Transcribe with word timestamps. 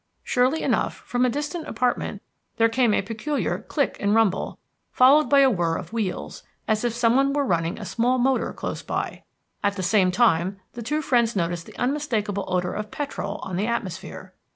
Surely 0.23 0.63
enough, 0.63 0.95
from 1.05 1.27
a 1.27 1.29
distant 1.29 1.67
apartment 1.67 2.23
there 2.57 2.67
came 2.67 2.91
a 2.91 3.03
peculiar 3.03 3.59
click 3.59 3.97
and 3.99 4.15
rumble, 4.15 4.57
followed 4.91 5.29
by 5.29 5.41
a 5.41 5.49
whirr 5.51 5.75
of 5.77 5.93
wheels, 5.93 6.41
as 6.67 6.83
if 6.83 6.91
someone 6.91 7.31
was 7.33 7.47
running 7.47 7.77
out 7.77 7.83
a 7.83 7.85
small 7.85 8.17
motor 8.17 8.51
close 8.51 8.81
by. 8.81 9.21
At 9.63 9.75
the 9.75 9.83
same 9.83 10.09
time, 10.09 10.59
the 10.73 10.81
two 10.81 11.03
friends 11.03 11.35
noticed 11.35 11.67
the 11.67 11.77
unmistakable 11.77 12.45
odor 12.47 12.73
of 12.73 12.89
petrol 12.89 13.37
on 13.43 13.57
the 13.57 13.67
atmosphere. 13.67 14.33